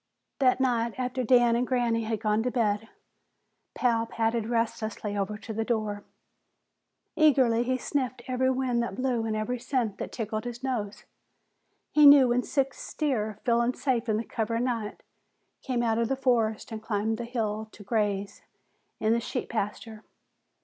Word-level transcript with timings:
That 0.39 0.59
night, 0.59 0.95
after 0.97 1.23
Dan 1.23 1.55
and 1.55 1.67
Granny 1.67 2.05
had 2.05 2.19
gone 2.21 2.41
to 2.41 2.49
bed, 2.49 2.89
Pal 3.75 4.07
padded 4.07 4.47
restlessly 4.49 5.15
over 5.15 5.37
to 5.37 5.53
the 5.53 5.63
door. 5.63 6.03
Eagerly 7.15 7.61
he 7.63 7.77
sniffed 7.77 8.23
every 8.27 8.49
wind 8.49 8.81
that 8.81 8.95
blew 8.95 9.25
and 9.27 9.35
every 9.35 9.59
scent 9.59 9.99
that 9.99 10.11
tickled 10.11 10.45
his 10.45 10.63
nose. 10.63 11.03
He 11.91 12.07
knew 12.07 12.29
when 12.29 12.41
six 12.41 12.91
deer, 12.95 13.37
feeling 13.45 13.75
safe 13.75 14.09
in 14.09 14.17
the 14.17 14.23
cover 14.23 14.55
of 14.55 14.63
night, 14.63 15.03
came 15.61 15.83
out 15.83 15.99
of 15.99 16.07
the 16.07 16.15
forest 16.17 16.71
and 16.71 16.81
climbed 16.81 17.19
the 17.19 17.25
hill 17.25 17.69
to 17.71 17.83
graze 17.83 18.41
in 18.99 19.13
the 19.13 19.19
sheep 19.21 19.49
pasture. 19.49 20.03